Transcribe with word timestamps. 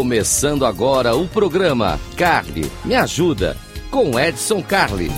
Começando 0.00 0.64
agora 0.64 1.14
o 1.14 1.28
programa 1.28 2.00
Carly 2.16 2.72
Me 2.86 2.94
Ajuda 2.94 3.54
com 3.90 4.18
Edson 4.18 4.62
Carli. 4.62 5.10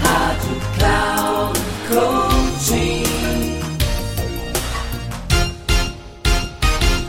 Rádio 0.00 0.60
Cloud 0.78 1.60
Coaching. 1.88 3.02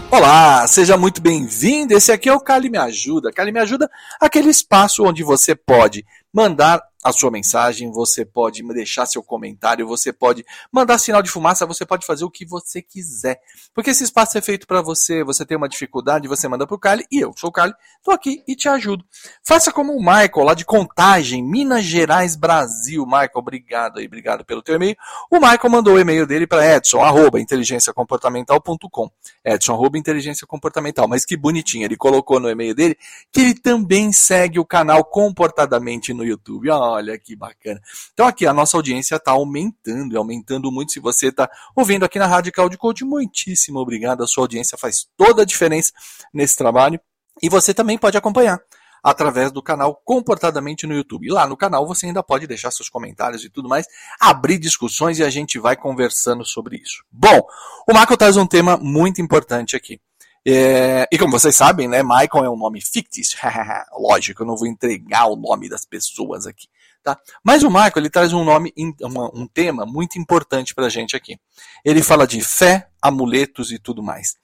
Olá, 0.09 0.65
seja 0.65 0.97
muito 0.97 1.21
bem-vindo. 1.21 1.93
Esse 1.93 2.11
aqui 2.11 2.27
é 2.27 2.33
o 2.33 2.39
Cali 2.39 2.71
Me 2.71 2.79
Ajuda. 2.79 3.31
Cali 3.31 3.51
Me 3.51 3.59
Ajuda, 3.59 3.87
aquele 4.19 4.49
espaço 4.49 5.03
onde 5.03 5.21
você 5.21 5.53
pode 5.53 6.03
mandar 6.33 6.81
a 7.03 7.11
sua 7.11 7.29
mensagem, 7.29 7.91
você 7.91 8.23
pode 8.23 8.63
deixar 8.73 9.05
seu 9.05 9.21
comentário, 9.21 9.85
você 9.85 10.13
pode 10.13 10.45
mandar 10.71 10.97
sinal 10.97 11.21
de 11.21 11.29
fumaça, 11.29 11.65
você 11.65 11.85
pode 11.85 12.05
fazer 12.05 12.23
o 12.23 12.31
que 12.31 12.45
você 12.45 12.81
quiser. 12.81 13.41
Porque 13.73 13.89
esse 13.89 14.05
espaço 14.05 14.37
é 14.37 14.41
feito 14.41 14.65
para 14.65 14.81
você, 14.81 15.23
você 15.23 15.45
tem 15.45 15.57
uma 15.57 15.67
dificuldade, 15.67 16.29
você 16.29 16.47
manda 16.47 16.65
para 16.65 16.75
o 16.75 16.79
Cali 16.79 17.05
e 17.11 17.19
eu 17.19 17.33
sou 17.35 17.49
o 17.49 17.53
Cali, 17.53 17.73
estou 17.97 18.13
aqui 18.13 18.41
e 18.47 18.55
te 18.55 18.69
ajudo. 18.69 19.03
Faça 19.43 19.71
como 19.71 19.91
o 19.93 19.99
Michael, 19.99 20.45
lá 20.45 20.53
de 20.53 20.63
Contagem, 20.63 21.43
Minas 21.43 21.83
Gerais, 21.83 22.37
Brasil. 22.37 23.05
Michael, 23.05 23.31
obrigado 23.35 23.99
aí, 23.99 24.05
obrigado 24.05 24.45
pelo 24.45 24.61
teu 24.61 24.75
e-mail. 24.75 24.95
O 25.29 25.35
Michael 25.35 25.69
mandou 25.69 25.95
o 25.95 25.99
e-mail 25.99 26.25
dele 26.25 26.47
para 26.47 26.65
edson, 26.65 27.01
arroba, 27.01 27.37
inteligenciacomportamental.com. 27.41 29.11
Edson, 29.43 29.73
arroba, 29.73 29.97
inteligência 29.97 30.47
comportamental. 30.47 31.05
Mas 31.07 31.25
que 31.25 31.35
bonitinho, 31.35 31.83
ele 31.83 31.97
colocou 31.97 32.39
no 32.39 32.49
e-mail 32.49 32.73
dele 32.73 32.97
que 33.29 33.41
ele 33.41 33.55
também 33.55 34.13
segue 34.13 34.57
o 34.57 34.65
canal 34.65 35.03
Comportadamente 35.03 36.13
no 36.13 36.22
YouTube. 36.25 36.69
Oh, 36.69 36.75
Olha 36.75 37.17
que 37.17 37.35
bacana. 37.35 37.81
Então 38.13 38.27
aqui 38.27 38.45
a 38.45 38.53
nossa 38.53 38.77
audiência 38.77 39.15
está 39.15 39.31
aumentando, 39.31 40.17
aumentando 40.17 40.71
muito. 40.71 40.91
Se 40.91 40.99
você 40.99 41.27
está 41.27 41.49
ouvindo 41.75 42.03
aqui 42.03 42.19
na 42.19 42.27
Radical 42.27 42.69
de 42.69 42.77
Code, 42.77 43.03
muitíssimo 43.03 43.79
obrigado. 43.79 44.23
A 44.23 44.27
sua 44.27 44.43
audiência 44.43 44.77
faz 44.77 45.07
toda 45.17 45.41
a 45.41 45.45
diferença 45.45 45.91
nesse 46.33 46.55
trabalho. 46.55 46.99
E 47.41 47.49
você 47.49 47.73
também 47.73 47.97
pode 47.97 48.17
acompanhar 48.17 48.61
através 49.03 49.51
do 49.51 49.61
canal 49.61 50.01
Comportadamente 50.05 50.87
no 50.87 50.95
YouTube. 50.95 51.27
E 51.27 51.31
lá 51.31 51.45
no 51.45 51.57
canal 51.57 51.85
você 51.85 52.05
ainda 52.05 52.23
pode 52.23 52.47
deixar 52.47 52.71
seus 52.71 52.87
comentários 52.87 53.43
e 53.43 53.49
tudo 53.49 53.67
mais, 53.67 53.85
abrir 54.19 54.57
discussões 54.57 55.19
e 55.19 55.23
a 55.23 55.29
gente 55.29 55.59
vai 55.59 55.75
conversando 55.75 56.45
sobre 56.45 56.77
isso. 56.77 57.03
Bom, 57.11 57.45
o 57.87 57.93
Michael 57.93 58.17
traz 58.17 58.37
um 58.37 58.47
tema 58.47 58.77
muito 58.77 59.21
importante 59.21 59.75
aqui. 59.75 59.99
É, 60.45 61.07
e 61.11 61.17
como 61.17 61.31
vocês 61.31 61.55
sabem, 61.55 61.87
né, 61.87 62.03
Michael 62.03 62.45
é 62.45 62.49
um 62.49 62.57
nome 62.57 62.81
fictício. 62.81 63.37
Lógico, 63.97 64.43
eu 64.43 64.47
não 64.47 64.57
vou 64.57 64.67
entregar 64.67 65.27
o 65.27 65.35
nome 65.35 65.69
das 65.69 65.85
pessoas 65.85 66.45
aqui. 66.45 66.67
Tá? 67.01 67.17
Mas 67.43 67.63
o 67.63 67.69
Michael 67.69 67.93
ele 67.97 68.09
traz 68.09 68.31
um 68.31 68.45
nome, 68.45 68.73
um 69.33 69.45
tema 69.45 69.85
muito 69.85 70.17
importante 70.17 70.73
para 70.73 70.85
a 70.85 70.89
gente 70.89 71.15
aqui. 71.15 71.37
Ele 71.83 72.01
fala 72.01 72.25
de 72.25 72.41
fé, 72.41 72.87
amuletos 73.01 73.71
e 73.71 73.79
tudo 73.79 74.01
mais. 74.01 74.35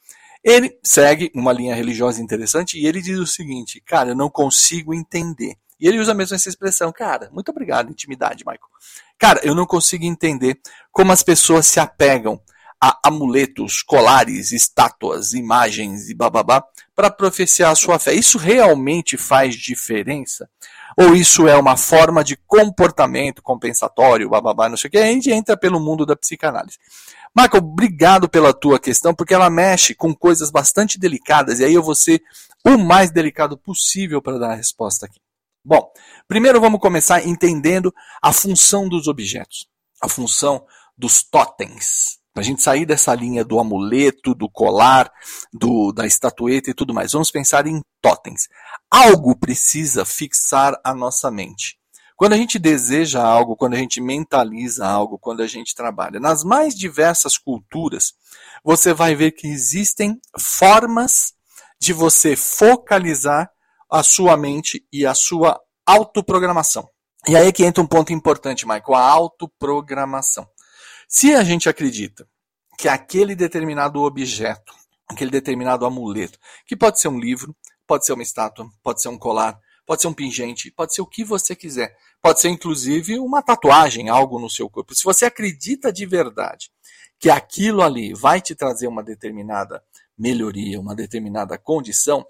Ele 0.43 0.77
segue 0.83 1.31
uma 1.33 1.51
linha 1.51 1.75
religiosa 1.75 2.21
interessante 2.21 2.77
e 2.77 2.85
ele 2.85 3.01
diz 3.01 3.17
o 3.17 3.27
seguinte: 3.27 3.81
cara, 3.81 4.09
eu 4.09 4.15
não 4.15 4.29
consigo 4.29 4.93
entender. 4.93 5.55
E 5.79 5.87
ele 5.87 5.99
usa 5.99 6.13
mesmo 6.13 6.35
essa 6.35 6.49
expressão, 6.49 6.91
cara, 6.91 7.29
muito 7.31 7.49
obrigado, 7.49 7.89
intimidade, 7.89 8.43
Michael. 8.45 8.59
Cara, 9.17 9.39
eu 9.43 9.55
não 9.55 9.65
consigo 9.65 10.03
entender 10.03 10.59
como 10.91 11.13
as 11.13 11.23
pessoas 11.23 11.65
se 11.65 11.79
apegam 11.79 12.41
a 12.81 12.99
amuletos, 13.03 13.81
colares, 13.81 14.51
estátuas, 14.51 15.33
imagens 15.33 16.09
e 16.09 16.13
bababá 16.13 16.63
para 16.95 17.09
profeciar 17.09 17.71
a 17.71 17.75
sua 17.75 17.99
fé. 17.99 18.13
Isso 18.13 18.37
realmente 18.37 19.17
faz 19.17 19.55
diferença? 19.55 20.49
Ou 20.97 21.15
isso 21.15 21.47
é 21.47 21.55
uma 21.55 21.77
forma 21.77 22.23
de 22.23 22.35
comportamento 22.35 23.41
compensatório, 23.41 24.29
bababá, 24.29 24.67
não 24.67 24.77
sei 24.77 24.87
o 24.87 24.91
que, 24.91 24.97
a 24.97 25.05
gente 25.05 25.31
entra 25.31 25.55
pelo 25.55 25.79
mundo 25.79 26.05
da 26.05 26.15
psicanálise. 26.15 26.77
Michael, 27.35 27.63
obrigado 27.63 28.27
pela 28.27 28.53
tua 28.53 28.79
questão, 28.79 29.13
porque 29.13 29.33
ela 29.33 29.49
mexe 29.49 29.93
com 29.93 30.13
coisas 30.13 30.51
bastante 30.51 30.99
delicadas, 30.99 31.59
e 31.59 31.65
aí 31.65 31.73
eu 31.73 31.83
vou 31.83 31.95
ser 31.95 32.21
o 32.65 32.77
mais 32.77 33.11
delicado 33.11 33.57
possível 33.57 34.21
para 34.21 34.37
dar 34.37 34.51
a 34.51 34.55
resposta 34.55 35.05
aqui. 35.05 35.19
Bom, 35.63 35.91
primeiro 36.27 36.59
vamos 36.59 36.79
começar 36.79 37.25
entendendo 37.25 37.93
a 38.21 38.33
função 38.33 38.89
dos 38.89 39.07
objetos, 39.07 39.67
a 40.01 40.09
função 40.09 40.65
dos 40.97 41.23
totens. 41.23 42.18
A 42.35 42.41
gente 42.41 42.61
sair 42.61 42.85
dessa 42.85 43.13
linha 43.13 43.43
do 43.43 43.59
amuleto, 43.59 44.33
do 44.33 44.49
colar, 44.49 45.11
do, 45.51 45.91
da 45.91 46.05
estatueta 46.05 46.69
e 46.69 46.73
tudo 46.73 46.93
mais. 46.93 47.11
Vamos 47.11 47.31
pensar 47.31 47.67
em 47.67 47.81
totens. 48.01 48.47
Algo 48.89 49.37
precisa 49.37 50.05
fixar 50.05 50.79
a 50.83 50.93
nossa 50.93 51.29
mente. 51.29 51.77
Quando 52.15 52.33
a 52.33 52.37
gente 52.37 52.59
deseja 52.59 53.23
algo, 53.23 53.55
quando 53.55 53.75
a 53.75 53.77
gente 53.77 54.01
mentaliza 54.01 54.85
algo, 54.85 55.17
quando 55.17 55.41
a 55.41 55.47
gente 55.47 55.73
trabalha, 55.73 56.19
nas 56.19 56.43
mais 56.43 56.75
diversas 56.75 57.37
culturas, 57.37 58.13
você 58.63 58.93
vai 58.93 59.15
ver 59.15 59.31
que 59.31 59.47
existem 59.47 60.19
formas 60.37 61.33
de 61.79 61.93
você 61.93 62.35
focalizar 62.35 63.49
a 63.89 64.03
sua 64.03 64.35
mente 64.35 64.85
e 64.91 65.05
a 65.05 65.13
sua 65.13 65.59
autoprogramação. 65.85 66.89
E 67.27 67.35
aí 67.35 67.51
que 67.51 67.63
entra 67.65 67.81
um 67.81 67.87
ponto 67.87 68.11
importante, 68.13 68.67
Michael, 68.67 68.95
a 68.95 69.01
autoprogramação. 69.01 70.45
Se 71.11 71.33
a 71.33 71.43
gente 71.43 71.67
acredita 71.67 72.29
que 72.77 72.87
aquele 72.87 73.35
determinado 73.35 73.99
objeto, 74.03 74.71
aquele 75.07 75.31
determinado 75.31 75.83
amuleto, 75.83 76.37
que 76.67 76.77
pode 76.77 77.01
ser 77.01 77.07
um 77.07 77.19
livro, 77.19 77.55
pode 77.87 78.05
ser 78.05 78.13
uma 78.13 78.21
estátua, 78.21 78.69
pode 78.83 79.01
ser 79.01 79.09
um 79.09 79.17
colar, 79.17 79.59
pode 79.87 80.03
ser 80.03 80.07
um 80.07 80.13
pingente, 80.13 80.69
pode 80.69 80.93
ser 80.93 81.01
o 81.01 81.07
que 81.07 81.23
você 81.23 81.55
quiser, 81.55 81.97
pode 82.21 82.39
ser 82.39 82.49
inclusive 82.49 83.17
uma 83.17 83.41
tatuagem, 83.41 84.07
algo 84.07 84.39
no 84.39 84.51
seu 84.51 84.69
corpo. 84.69 84.93
Se 84.93 85.03
você 85.03 85.25
acredita 85.25 85.91
de 85.91 86.05
verdade 86.05 86.69
que 87.17 87.31
aquilo 87.31 87.81
ali 87.81 88.13
vai 88.13 88.39
te 88.39 88.53
trazer 88.53 88.85
uma 88.85 89.01
determinada 89.01 89.83
melhoria, 90.15 90.79
uma 90.79 90.93
determinada 90.93 91.57
condição, 91.57 92.23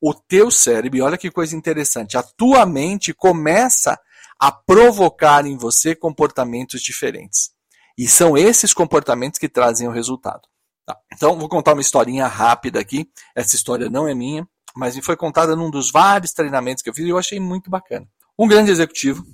o 0.00 0.14
teu 0.14 0.50
cérebro, 0.50 0.96
e 0.98 1.02
olha 1.02 1.18
que 1.18 1.30
coisa 1.30 1.54
interessante, 1.54 2.16
a 2.16 2.22
tua 2.22 2.64
mente 2.64 3.12
começa 3.12 4.00
a 4.40 4.50
provocar 4.50 5.44
em 5.44 5.58
você 5.58 5.94
comportamentos 5.94 6.80
diferentes. 6.80 7.51
E 7.96 8.08
são 8.08 8.36
esses 8.36 8.72
comportamentos 8.72 9.38
que 9.38 9.48
trazem 9.48 9.86
o 9.86 9.92
resultado. 9.92 10.42
Tá. 10.86 10.96
Então, 11.12 11.38
vou 11.38 11.48
contar 11.48 11.74
uma 11.74 11.80
historinha 11.80 12.26
rápida 12.26 12.80
aqui. 12.80 13.08
Essa 13.34 13.54
história 13.54 13.88
não 13.88 14.08
é 14.08 14.14
minha, 14.14 14.46
mas 14.74 14.96
me 14.96 15.02
foi 15.02 15.16
contada 15.16 15.54
num 15.54 15.70
dos 15.70 15.90
vários 15.90 16.32
treinamentos 16.32 16.82
que 16.82 16.90
eu 16.90 16.94
fiz 16.94 17.04
e 17.04 17.10
eu 17.10 17.18
achei 17.18 17.38
muito 17.38 17.70
bacana. 17.70 18.06
Um 18.38 18.48
grande 18.48 18.70
executivo, 18.70 19.24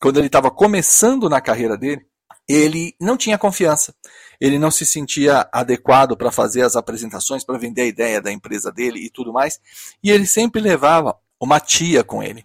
quando 0.00 0.18
ele 0.18 0.26
estava 0.26 0.50
começando 0.50 1.28
na 1.28 1.40
carreira 1.40 1.76
dele, 1.76 2.04
ele 2.48 2.96
não 3.00 3.16
tinha 3.16 3.38
confiança, 3.38 3.94
ele 4.40 4.58
não 4.58 4.70
se 4.70 4.84
sentia 4.84 5.48
adequado 5.52 6.16
para 6.16 6.32
fazer 6.32 6.62
as 6.62 6.74
apresentações, 6.74 7.44
para 7.44 7.58
vender 7.58 7.82
a 7.82 7.86
ideia 7.86 8.20
da 8.20 8.32
empresa 8.32 8.72
dele 8.72 8.98
e 8.98 9.10
tudo 9.10 9.32
mais, 9.32 9.60
e 10.02 10.10
ele 10.10 10.26
sempre 10.26 10.60
levava 10.60 11.16
uma 11.40 11.60
tia 11.60 12.02
com 12.02 12.22
ele. 12.22 12.44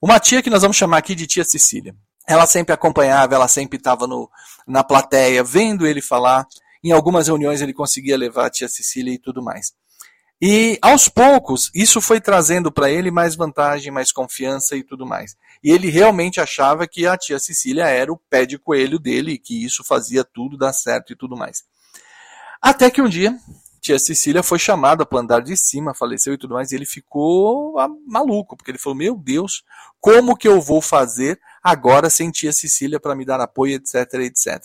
Uma 0.00 0.20
tia 0.20 0.42
que 0.42 0.50
nós 0.50 0.62
vamos 0.62 0.76
chamar 0.76 0.98
aqui 0.98 1.14
de 1.14 1.26
tia 1.26 1.44
Cecília. 1.44 1.94
Ela 2.30 2.46
sempre 2.46 2.72
acompanhava, 2.72 3.34
ela 3.34 3.48
sempre 3.48 3.76
estava 3.76 4.06
na 4.64 4.84
plateia, 4.84 5.42
vendo 5.42 5.84
ele 5.84 6.00
falar. 6.00 6.46
Em 6.82 6.92
algumas 6.92 7.26
reuniões 7.26 7.60
ele 7.60 7.74
conseguia 7.74 8.16
levar 8.16 8.46
a 8.46 8.50
tia 8.50 8.68
Cecília 8.68 9.12
e 9.12 9.18
tudo 9.18 9.42
mais. 9.42 9.72
E 10.40 10.78
aos 10.80 11.08
poucos, 11.08 11.72
isso 11.74 12.00
foi 12.00 12.20
trazendo 12.20 12.70
para 12.70 12.88
ele 12.88 13.10
mais 13.10 13.34
vantagem, 13.34 13.90
mais 13.90 14.12
confiança 14.12 14.76
e 14.76 14.84
tudo 14.84 15.04
mais. 15.04 15.36
E 15.60 15.72
ele 15.72 15.90
realmente 15.90 16.40
achava 16.40 16.86
que 16.86 17.04
a 17.04 17.16
tia 17.16 17.40
Cecília 17.40 17.86
era 17.88 18.12
o 18.12 18.16
pé 18.16 18.46
de 18.46 18.56
coelho 18.56 19.00
dele 19.00 19.32
e 19.32 19.38
que 19.38 19.64
isso 19.64 19.82
fazia 19.82 20.22
tudo 20.22 20.56
dar 20.56 20.72
certo 20.72 21.12
e 21.12 21.16
tudo 21.16 21.36
mais. 21.36 21.64
Até 22.62 22.92
que 22.92 23.02
um 23.02 23.08
dia, 23.08 23.36
tia 23.80 23.98
Cecília 23.98 24.42
foi 24.42 24.58
chamada 24.58 25.04
para 25.06 25.20
andar 25.20 25.40
de 25.40 25.56
cima, 25.56 25.94
faleceu 25.94 26.34
e 26.34 26.38
tudo 26.38 26.54
mais, 26.54 26.70
e 26.70 26.76
ele 26.76 26.86
ficou 26.86 27.74
maluco, 28.06 28.56
porque 28.56 28.70
ele 28.70 28.78
falou: 28.78 28.96
Meu 28.96 29.16
Deus, 29.16 29.64
como 30.00 30.36
que 30.36 30.46
eu 30.46 30.60
vou 30.60 30.80
fazer 30.80 31.40
agora 31.62 32.08
sem 32.10 32.30
tia 32.30 32.52
Cecília 32.52 33.00
para 33.00 33.14
me 33.14 33.24
dar 33.24 33.40
apoio, 33.40 33.74
etc, 33.74 34.14
etc. 34.20 34.62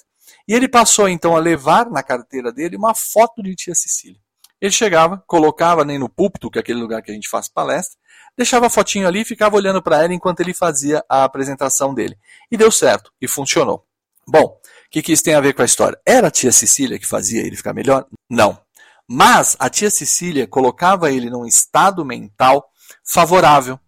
E 0.48 0.54
ele 0.54 0.68
passou 0.68 1.10
então 1.10 1.36
a 1.36 1.40
levar 1.40 1.90
na 1.90 2.04
carteira 2.04 2.52
dele 2.52 2.76
uma 2.76 2.94
foto 2.94 3.42
de 3.42 3.56
tia 3.56 3.74
Cecília. 3.74 4.20
Ele 4.62 4.72
chegava, 4.72 5.24
colocava 5.28 5.84
nem 5.84 6.00
no 6.00 6.10
púlpito, 6.10 6.50
que 6.50 6.58
é 6.58 6.62
aquele 6.62 6.80
lugar 6.80 7.02
que 7.02 7.12
a 7.12 7.14
gente 7.14 7.30
faz 7.30 7.48
palestra, 7.48 7.98
deixava 8.38 8.68
a 8.68 8.70
fotinho 8.70 9.08
ali 9.08 9.22
e 9.22 9.26
ficava 9.26 9.56
olhando 9.56 9.82
para 9.82 10.04
ela 10.04 10.14
enquanto 10.14 10.40
ele 10.40 10.54
fazia 10.54 11.04
a 11.10 11.24
apresentação 11.24 11.94
dele. 11.94 12.18
E 12.52 12.58
deu 12.58 12.72
certo, 12.72 13.12
e 13.22 13.28
funcionou. 13.28 13.86
Bom, 14.28 14.46
o 14.46 14.90
que, 14.90 15.02
que 15.02 15.12
isso 15.12 15.24
tem 15.24 15.36
a 15.36 15.42
ver 15.42 15.54
com 15.54 15.62
a 15.62 15.66
história? 15.66 16.00
Era 16.06 16.28
a 16.28 16.32
tia 16.32 16.52
Cecília 16.52 16.98
que 16.98 17.06
fazia 17.06 17.42
ele 17.42 17.56
ficar 17.56 17.74
melhor? 17.74 18.08
Não. 18.30 18.65
Mas 19.08 19.56
a 19.60 19.70
tia 19.70 19.90
Cecília 19.90 20.48
colocava 20.48 21.12
ele 21.12 21.30
num 21.30 21.46
estado 21.46 22.04
mental 22.04 22.70
favorável. 23.04 23.80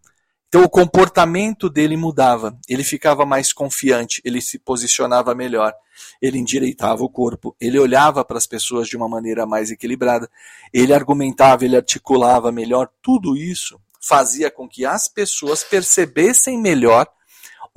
Então 0.48 0.64
o 0.64 0.69
comportamento 0.69 1.69
dele 1.69 1.98
mudava, 1.98 2.58
ele 2.69 2.84
ficava 2.84 3.25
mais 3.25 3.52
confiante, 3.52 4.22
ele 4.24 4.40
se 4.40 4.58
posicionava 4.58 5.36
melhor, 5.36 5.74
ele 6.22 6.38
endireitava 6.38 7.04
o 7.04 7.10
corpo, 7.10 7.54
ele 7.60 7.78
olhava 7.78 8.24
para 8.24 8.38
as 8.38 8.48
pessoas 8.48 8.88
de 8.88 8.96
uma 8.96 9.10
maneira 9.10 9.46
mais 9.46 9.72
equilibrada, 9.72 10.30
ele 10.72 10.94
argumentava, 10.94 11.66
ele 11.66 11.75
articulava 11.75 12.50
melhor. 12.50 12.90
Tudo 13.02 13.36
isso 13.36 13.78
fazia 14.00 14.50
com 14.50 14.69
que 14.69 14.86
as 14.86 15.10
pessoas 15.10 15.66
percebessem 15.66 16.58
melhor 16.58 17.08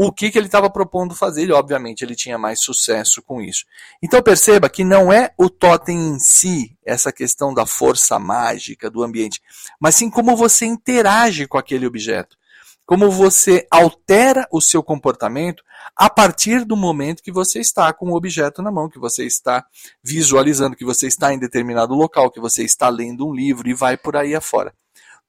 o 0.02 0.10
que, 0.10 0.30
que 0.30 0.38
ele 0.38 0.46
estava 0.46 0.70
propondo 0.70 1.14
fazer. 1.14 1.46
E, 1.46 1.52
obviamente, 1.52 2.02
ele 2.02 2.16
tinha 2.16 2.38
mais 2.38 2.60
sucesso 2.60 3.20
com 3.20 3.38
isso. 3.42 3.66
Então, 4.02 4.22
perceba 4.22 4.70
que 4.70 4.82
não 4.82 5.12
é 5.12 5.34
o 5.36 5.50
totem 5.50 6.14
em 6.14 6.18
si, 6.18 6.74
essa 6.82 7.12
questão 7.12 7.52
da 7.52 7.66
força 7.66 8.18
mágica 8.18 8.90
do 8.90 9.02
ambiente, 9.02 9.42
mas 9.78 9.96
sim 9.96 10.08
como 10.08 10.34
você 10.34 10.64
interage 10.64 11.46
com 11.46 11.58
aquele 11.58 11.86
objeto. 11.86 12.38
Como 12.86 13.10
você 13.10 13.66
altera 13.70 14.48
o 14.50 14.58
seu 14.58 14.82
comportamento 14.82 15.62
a 15.94 16.08
partir 16.08 16.64
do 16.64 16.78
momento 16.78 17.22
que 17.22 17.30
você 17.30 17.60
está 17.60 17.92
com 17.92 18.10
o 18.10 18.16
objeto 18.16 18.62
na 18.62 18.70
mão, 18.70 18.88
que 18.88 18.98
você 18.98 19.26
está 19.26 19.66
visualizando, 20.02 20.76
que 20.76 20.84
você 20.84 21.08
está 21.08 21.34
em 21.34 21.38
determinado 21.38 21.94
local, 21.94 22.30
que 22.30 22.40
você 22.40 22.64
está 22.64 22.88
lendo 22.88 23.28
um 23.28 23.34
livro 23.34 23.68
e 23.68 23.74
vai 23.74 23.98
por 23.98 24.16
aí 24.16 24.34
afora. 24.34 24.72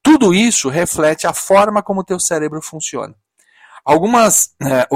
Tudo 0.01 0.33
isso 0.33 0.69
reflete 0.69 1.27
a 1.27 1.33
forma 1.33 1.83
como 1.83 1.99
o 1.99 2.05
teu 2.05 2.21
cérebro 2.21 2.61
funciona. 2.61 3.13
Algumas 3.83 4.53
é, 4.61 4.87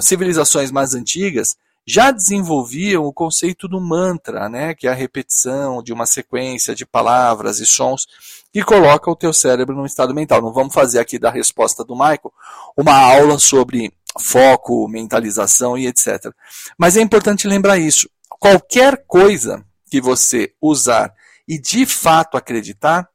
civilizações 0.00 0.70
mais 0.70 0.94
antigas 0.94 1.56
já 1.86 2.10
desenvolviam 2.10 3.04
o 3.04 3.12
conceito 3.12 3.66
do 3.66 3.80
mantra, 3.80 4.48
né, 4.48 4.74
que 4.74 4.86
é 4.86 4.90
a 4.90 4.94
repetição 4.94 5.82
de 5.82 5.92
uma 5.92 6.06
sequência 6.06 6.74
de 6.74 6.86
palavras 6.86 7.58
e 7.58 7.66
sons 7.66 8.06
que 8.52 8.62
coloca 8.62 9.10
o 9.10 9.16
teu 9.16 9.32
cérebro 9.32 9.74
num 9.74 9.86
estado 9.86 10.14
mental. 10.14 10.40
Não 10.40 10.52
vamos 10.52 10.74
fazer 10.74 11.00
aqui 11.00 11.18
da 11.18 11.30
resposta 11.30 11.84
do 11.84 11.94
Michael 11.94 12.32
uma 12.76 12.94
aula 12.94 13.38
sobre 13.38 13.92
foco, 14.20 14.86
mentalização 14.88 15.76
e 15.76 15.86
etc. 15.86 16.32
Mas 16.78 16.96
é 16.96 17.00
importante 17.00 17.48
lembrar 17.48 17.78
isso. 17.78 18.08
Qualquer 18.38 19.04
coisa 19.06 19.64
que 19.90 20.00
você 20.00 20.52
usar 20.60 21.12
e 21.46 21.58
de 21.58 21.84
fato 21.84 22.36
acreditar, 22.36 23.08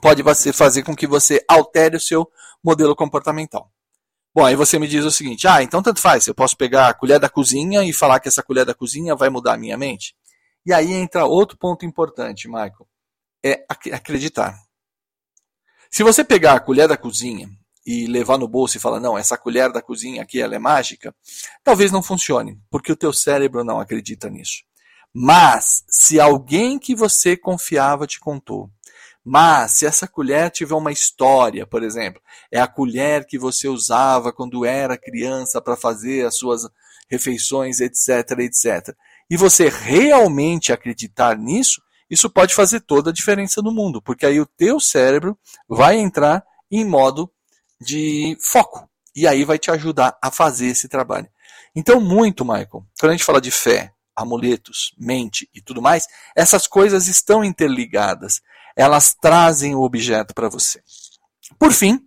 pode 0.00 0.22
fazer 0.52 0.82
com 0.82 0.94
que 0.94 1.06
você 1.06 1.44
altere 1.48 1.96
o 1.96 2.00
seu 2.00 2.30
modelo 2.62 2.94
comportamental. 2.94 3.70
Bom, 4.32 4.44
aí 4.44 4.54
você 4.54 4.78
me 4.78 4.86
diz 4.86 5.04
o 5.04 5.10
seguinte: 5.10 5.48
ah, 5.48 5.62
então 5.62 5.82
tanto 5.82 6.00
faz, 6.00 6.26
eu 6.26 6.34
posso 6.34 6.56
pegar 6.56 6.88
a 6.88 6.94
colher 6.94 7.18
da 7.18 7.28
cozinha 7.28 7.82
e 7.84 7.92
falar 7.92 8.20
que 8.20 8.28
essa 8.28 8.42
colher 8.42 8.64
da 8.64 8.74
cozinha 8.74 9.16
vai 9.16 9.28
mudar 9.28 9.54
a 9.54 9.58
minha 9.58 9.76
mente? 9.76 10.14
E 10.64 10.72
aí 10.72 10.92
entra 10.92 11.24
outro 11.24 11.58
ponto 11.58 11.84
importante, 11.84 12.46
Michael: 12.46 12.86
é 13.44 13.64
acreditar. 13.68 14.56
Se 15.90 16.04
você 16.04 16.22
pegar 16.22 16.54
a 16.54 16.60
colher 16.60 16.86
da 16.86 16.96
cozinha 16.96 17.50
e 17.84 18.06
levar 18.06 18.38
no 18.38 18.46
bolso 18.46 18.76
e 18.76 18.80
falar, 18.80 19.00
não, 19.00 19.18
essa 19.18 19.36
colher 19.36 19.72
da 19.72 19.82
cozinha 19.82 20.22
aqui 20.22 20.40
ela 20.40 20.54
é 20.54 20.58
mágica, 20.58 21.12
talvez 21.64 21.90
não 21.90 22.02
funcione, 22.02 22.60
porque 22.70 22.92
o 22.92 22.96
teu 22.96 23.12
cérebro 23.12 23.64
não 23.64 23.80
acredita 23.80 24.30
nisso. 24.30 24.62
Mas, 25.12 25.82
se 25.88 26.20
alguém 26.20 26.78
que 26.78 26.94
você 26.94 27.36
confiava 27.36 28.06
te 28.06 28.20
contou, 28.20 28.70
mas 29.24 29.72
se 29.72 29.86
essa 29.86 30.08
colher 30.08 30.50
tiver 30.50 30.74
uma 30.74 30.92
história, 30.92 31.66
por 31.66 31.82
exemplo, 31.82 32.20
é 32.50 32.60
a 32.60 32.66
colher 32.66 33.26
que 33.26 33.38
você 33.38 33.68
usava 33.68 34.32
quando 34.32 34.64
era 34.64 34.98
criança 34.98 35.60
para 35.60 35.76
fazer 35.76 36.26
as 36.26 36.36
suas 36.36 36.62
refeições, 37.10 37.80
etc, 37.80 38.38
etc. 38.38 38.94
E 39.28 39.36
você 39.36 39.68
realmente 39.68 40.72
acreditar 40.72 41.36
nisso, 41.36 41.82
isso 42.08 42.30
pode 42.30 42.54
fazer 42.54 42.80
toda 42.80 43.10
a 43.10 43.12
diferença 43.12 43.60
no 43.60 43.72
mundo, 43.72 44.00
porque 44.00 44.26
aí 44.26 44.40
o 44.40 44.46
teu 44.46 44.80
cérebro 44.80 45.38
vai 45.68 45.96
entrar 45.96 46.42
em 46.70 46.84
modo 46.84 47.30
de 47.80 48.36
foco 48.40 48.88
e 49.14 49.26
aí 49.26 49.44
vai 49.44 49.58
te 49.58 49.70
ajudar 49.70 50.16
a 50.22 50.30
fazer 50.30 50.66
esse 50.66 50.88
trabalho. 50.88 51.28
Então, 51.74 52.00
muito, 52.00 52.44
Michael, 52.44 52.84
quando 52.98 53.10
a 53.10 53.12
gente 53.12 53.24
fala 53.24 53.40
de 53.40 53.50
fé, 53.50 53.92
amuletos, 54.14 54.94
mente 54.98 55.48
e 55.54 55.60
tudo 55.60 55.80
mais, 55.80 56.06
essas 56.36 56.66
coisas 56.66 57.06
estão 57.06 57.44
interligadas 57.44 58.40
elas 58.80 59.14
trazem 59.14 59.74
o 59.74 59.82
objeto 59.82 60.32
para 60.34 60.48
você. 60.48 60.82
Por 61.58 61.72
fim, 61.72 62.00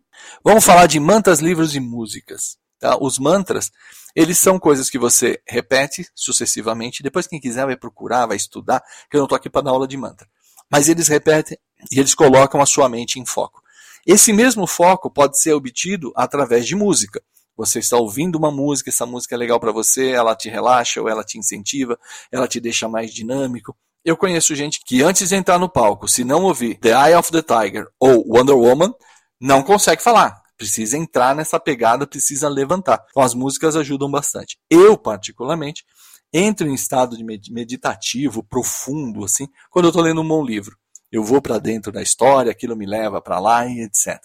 vamos 0.43 0.65
falar 0.65 0.87
de 0.87 0.99
mantras, 0.99 1.39
livros 1.39 1.75
e 1.75 1.79
músicas. 1.79 2.57
Tá? 2.79 2.97
Os 2.99 3.19
mantras, 3.19 3.71
eles 4.15 4.39
são 4.39 4.57
coisas 4.57 4.89
que 4.89 4.97
você 4.97 5.39
repete 5.47 6.09
sucessivamente. 6.15 7.03
Depois, 7.03 7.27
quem 7.27 7.39
quiser 7.39 7.65
vai 7.65 7.77
procurar, 7.77 8.25
vai 8.25 8.37
estudar, 8.37 8.81
que 9.09 9.15
eu 9.15 9.19
não 9.19 9.25
estou 9.25 9.35
aqui 9.35 9.49
para 9.49 9.61
dar 9.61 9.71
aula 9.71 9.87
de 9.87 9.95
mantra. 9.95 10.27
Mas 10.67 10.89
eles 10.89 11.07
repetem 11.07 11.57
e 11.91 11.99
eles 11.99 12.15
colocam 12.15 12.59
a 12.59 12.65
sua 12.65 12.89
mente 12.89 13.19
em 13.19 13.25
foco. 13.25 13.61
Esse 14.05 14.33
mesmo 14.33 14.65
foco 14.65 15.11
pode 15.11 15.39
ser 15.39 15.53
obtido 15.53 16.11
através 16.15 16.65
de 16.65 16.75
música. 16.75 17.21
Você 17.55 17.79
está 17.79 17.97
ouvindo 17.97 18.35
uma 18.35 18.49
música, 18.49 18.89
essa 18.89 19.05
música 19.05 19.35
é 19.35 19.37
legal 19.37 19.59
para 19.59 19.71
você, 19.71 20.09
ela 20.09 20.35
te 20.35 20.49
relaxa 20.49 20.99
ou 20.99 21.07
ela 21.07 21.23
te 21.23 21.37
incentiva, 21.37 21.99
ela 22.31 22.47
te 22.47 22.59
deixa 22.59 22.89
mais 22.89 23.13
dinâmico. 23.13 23.77
Eu 24.05 24.17
conheço 24.17 24.53
gente 24.53 24.81
que 24.85 25.01
antes 25.01 25.29
de 25.29 25.35
entrar 25.35 25.57
no 25.57 25.69
palco, 25.69 26.09
se 26.09 26.25
não 26.25 26.43
ouvir 26.43 26.77
The 26.79 26.89
Eye 26.89 27.15
of 27.15 27.31
the 27.31 27.41
Tiger 27.41 27.87
ou 27.97 28.25
Wonder 28.27 28.57
Woman, 28.57 28.93
não 29.39 29.63
consegue 29.63 30.03
falar. 30.03 30.41
Precisa 30.57 30.97
entrar 30.97 31.33
nessa 31.33 31.59
pegada, 31.59 32.05
precisa 32.05 32.49
levantar. 32.49 33.03
Então 33.09 33.23
as 33.23 33.33
músicas 33.33 33.77
ajudam 33.77 34.11
bastante. 34.11 34.57
Eu, 34.69 34.97
particularmente, 34.97 35.85
entro 36.33 36.67
em 36.67 36.73
estado 36.73 37.15
de 37.15 37.23
meditativo, 37.53 38.43
profundo, 38.43 39.23
assim, 39.23 39.47
quando 39.69 39.85
eu 39.85 39.89
estou 39.89 40.03
lendo 40.03 40.21
um 40.21 40.27
bom 40.27 40.43
livro. 40.43 40.77
Eu 41.09 41.23
vou 41.23 41.41
para 41.41 41.59
dentro 41.59 41.91
da 41.91 42.01
história, 42.01 42.51
aquilo 42.51 42.75
me 42.75 42.85
leva 42.85 43.21
para 43.21 43.39
lá 43.39 43.65
e 43.67 43.81
etc. 43.81 44.19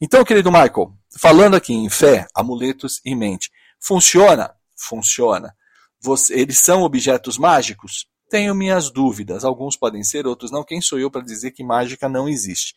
Então, 0.00 0.24
querido 0.24 0.52
Michael, 0.52 0.92
falando 1.18 1.56
aqui 1.56 1.72
em 1.72 1.88
fé, 1.88 2.26
amuletos 2.34 3.00
e 3.04 3.14
mente, 3.14 3.50
funciona? 3.80 4.54
Funciona. 4.76 5.54
Você, 6.00 6.34
eles 6.34 6.58
são 6.58 6.82
objetos 6.82 7.36
mágicos? 7.38 8.06
Tenho 8.28 8.54
minhas 8.54 8.90
dúvidas. 8.90 9.44
Alguns 9.44 9.76
podem 9.76 10.02
ser, 10.02 10.26
outros 10.26 10.50
não. 10.50 10.64
Quem 10.64 10.80
sou 10.80 10.98
eu 10.98 11.10
para 11.10 11.22
dizer 11.22 11.52
que 11.52 11.64
mágica 11.64 12.08
não 12.08 12.28
existe? 12.28 12.74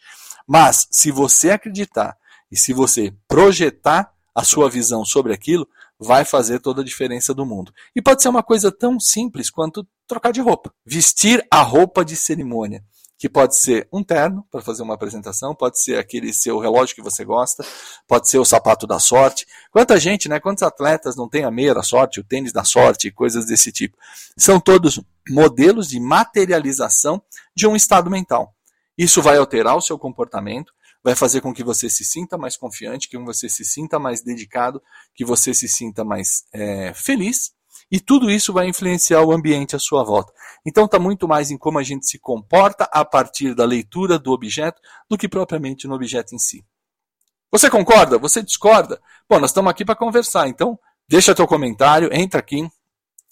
Mas, 0.48 0.88
se 0.90 1.12
você 1.12 1.52
acreditar 1.52 2.18
e 2.52 2.58
se 2.58 2.74
você 2.74 3.14
projetar 3.28 4.14
a 4.34 4.44
sua 4.44 4.70
visão 4.70 5.04
sobre 5.04 5.34
aquilo, 5.34 5.68
vai 6.00 6.26
fazer 6.26 6.60
toda 6.60 6.82
a 6.82 6.86
diferença 6.86 7.34
do 7.34 7.46
mundo. 7.46 7.74
E 7.96 8.02
pode 8.02 8.22
ser 8.22 8.30
uma 8.30 8.42
coisa 8.42 8.72
tão 8.72 9.00
simples 9.00 9.50
quanto 9.50 9.88
trocar 10.08 10.32
de 10.32 10.42
roupa. 10.42 10.74
Vestir 10.86 11.46
a 11.52 11.62
roupa 11.62 12.04
de 12.04 12.16
cerimônia 12.16 12.84
que 13.22 13.30
pode 13.30 13.56
ser 13.56 13.88
um 13.94 14.04
terno 14.04 14.44
para 14.50 14.64
fazer 14.64 14.82
uma 14.82 14.96
apresentação, 14.96 15.54
pode 15.54 15.80
ser 15.80 15.96
aquele 16.00 16.34
seu 16.34 16.58
relógio 16.58 16.96
que 16.96 17.04
você 17.04 17.24
gosta, 17.24 17.64
pode 18.08 18.28
ser 18.28 18.40
o 18.40 18.44
sapato 18.44 18.88
da 18.88 18.98
sorte. 18.98 19.46
Quanta 19.70 20.00
gente, 20.00 20.28
né? 20.28 20.40
Quantos 20.40 20.64
atletas 20.64 21.16
não 21.16 21.30
tem 21.30 21.44
a 21.44 21.52
meia 21.52 21.72
da 21.76 21.84
sorte, 21.84 22.20
o 22.20 22.24
tênis 22.24 22.52
da 22.52 22.64
sorte, 22.64 23.12
coisas 23.12 23.46
desse 23.46 23.72
tipo. 23.72 23.96
São 24.36 24.60
todos 24.60 25.00
modelos 25.30 25.88
de 25.88 26.00
materialização 26.00 27.22
de 27.56 27.68
um 27.68 27.76
estado 27.76 28.10
mental. 28.10 28.56
Isso 28.98 29.22
vai 29.22 29.38
alterar 29.38 29.78
o 29.78 29.82
seu 29.82 30.00
comportamento, 30.00 30.74
vai 31.04 31.14
fazer 31.14 31.42
com 31.42 31.54
que 31.54 31.64
você 31.64 31.92
se 31.92 32.04
sinta 32.04 32.40
mais 32.40 32.58
confiante, 32.58 33.08
que 33.08 33.20
você 33.20 33.48
se 33.48 33.64
sinta 33.64 34.00
mais 34.00 34.24
dedicado, 34.24 34.82
que 35.14 35.24
você 35.24 35.54
se 35.54 35.68
sinta 35.68 36.04
mais 36.04 36.46
é, 36.52 36.92
feliz 36.96 37.52
e 37.92 38.00
tudo 38.00 38.30
isso 38.30 38.54
vai 38.54 38.68
influenciar 38.68 39.22
o 39.22 39.32
ambiente 39.32 39.76
à 39.76 39.80
sua 39.80 40.04
volta. 40.04 40.32
Então 40.66 40.86
está 40.86 41.00
muito 41.00 41.28
mais 41.28 41.52
em 41.52 41.58
como 41.58 41.80
a 41.80 41.84
gente 41.84 42.08
se 42.08 42.20
comporta 42.20 42.90
a 42.92 43.04
partir 43.04 43.54
da 43.54 43.66
leitura 43.66 44.18
do 44.18 44.32
objeto 44.32 44.82
do 45.10 45.18
que 45.18 45.28
propriamente 45.28 45.88
no 45.88 45.96
objeto 45.96 46.34
em 46.34 46.40
si. 46.40 46.66
Você 47.52 47.70
concorda? 47.70 48.18
Você 48.18 48.42
discorda? 48.42 49.02
Bom, 49.30 49.40
nós 49.40 49.50
estamos 49.50 49.70
aqui 49.70 49.84
para 49.84 49.96
conversar, 49.96 50.48
então 50.48 50.80
deixa 51.08 51.36
teu 51.36 51.46
comentário, 51.46 52.10
entra 52.14 52.40
aqui, 52.40 52.70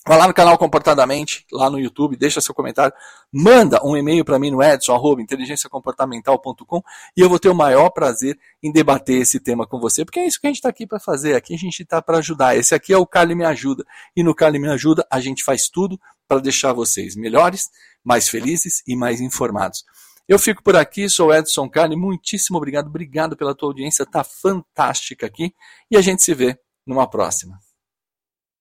Vai 0.07 0.17
lá 0.17 0.27
no 0.27 0.33
canal 0.33 0.57
Comportadamente, 0.57 1.45
lá 1.51 1.69
no 1.69 1.79
YouTube, 1.79 2.15
deixa 2.15 2.39
seu 2.39 2.55
comentário, 2.55 2.93
manda 3.31 3.85
um 3.85 3.97
e-mail 3.97 4.23
para 4.23 4.39
mim 4.39 4.49
no 4.49 4.63
edson, 4.63 4.93
arroba, 4.93 5.21
inteligenciacomportamental.com 5.21 6.81
e 7.15 7.21
eu 7.21 7.29
vou 7.29 7.37
ter 7.37 7.49
o 7.49 7.55
maior 7.55 7.89
prazer 7.89 8.39
em 8.63 8.71
debater 8.71 9.21
esse 9.21 9.39
tema 9.39 9.67
com 9.67 9.79
você, 9.79 10.05
porque 10.05 10.19
é 10.19 10.25
isso 10.25 10.39
que 10.39 10.47
a 10.47 10.49
gente 10.49 10.57
está 10.57 10.69
aqui 10.69 10.87
para 10.87 10.99
fazer, 10.99 11.35
aqui 11.35 11.53
a 11.53 11.57
gente 11.57 11.81
está 11.81 12.01
para 12.01 12.19
ajudar. 12.19 12.55
Esse 12.55 12.73
aqui 12.73 12.93
é 12.93 12.97
o 12.97 13.05
Cali 13.05 13.35
Me 13.35 13.43
Ajuda, 13.45 13.85
e 14.15 14.23
no 14.23 14.33
Cali 14.33 14.57
Me 14.57 14.69
Ajuda 14.69 15.05
a 15.11 15.19
gente 15.19 15.43
faz 15.43 15.67
tudo 15.67 15.99
para 16.27 16.39
deixar 16.39 16.71
vocês 16.71 17.15
melhores, 17.15 17.69
mais 18.03 18.29
felizes 18.29 18.81
e 18.87 18.95
mais 18.95 19.19
informados. 19.19 19.83
Eu 20.27 20.39
fico 20.39 20.63
por 20.63 20.75
aqui, 20.75 21.09
sou 21.09 21.33
Edson 21.33 21.69
Cali, 21.69 21.95
muitíssimo 21.95 22.57
obrigado, 22.57 22.87
obrigado 22.87 23.35
pela 23.35 23.53
tua 23.53 23.69
audiência, 23.69 24.05
tá 24.05 24.23
fantástica 24.23 25.25
aqui, 25.25 25.53
e 25.91 25.97
a 25.97 26.01
gente 26.01 26.23
se 26.23 26.33
vê 26.33 26.57
numa 26.87 27.07
próxima. 27.09 27.59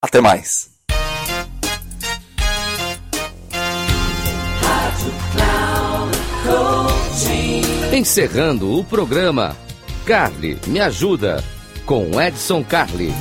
Até 0.02 0.20
mais! 0.20 0.77
Encerrando 7.92 8.78
o 8.78 8.84
programa, 8.84 9.56
Carly 10.06 10.56
me 10.68 10.78
ajuda 10.78 11.42
com 11.84 12.20
Edson 12.20 12.62
Coaching. 12.62 13.12